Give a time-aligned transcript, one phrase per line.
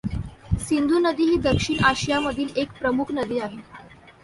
[0.67, 3.57] सिंधु नदी ही दक्षिण आशियामधील एक प्रमुख नदी आहे.